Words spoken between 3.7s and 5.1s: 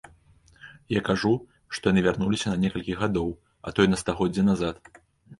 то і на стагоддзе назад.